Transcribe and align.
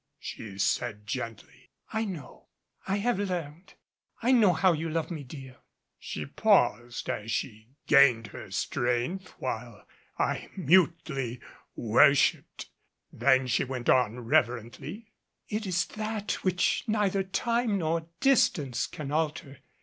she 0.17 0.57
said 0.57 1.05
gently, 1.05 1.69
"I 1.93 2.05
know. 2.05 2.47
I 2.87 2.95
have 2.95 3.19
learned. 3.19 3.75
I 4.19 4.31
know 4.31 4.51
how 4.53 4.73
you 4.73 4.89
love 4.89 5.11
me, 5.11 5.23
dear." 5.23 5.57
She 5.99 6.25
paused 6.25 7.07
as 7.07 7.29
she 7.31 7.67
gained 7.85 8.25
her 8.33 8.49
strength, 8.49 9.35
while 9.37 9.87
I 10.17 10.49
mutely 10.57 11.39
worshiped 11.75 12.71
then 13.13 13.45
she 13.45 13.63
went 13.63 13.89
on 13.91 14.21
reverently. 14.21 15.11
"It 15.49 15.67
is 15.67 15.85
that 15.85 16.31
which 16.43 16.83
neither 16.87 17.21
time 17.21 17.77
nor 17.77 18.07
distance 18.21 18.87
can 18.87 19.11
alter. 19.11 19.59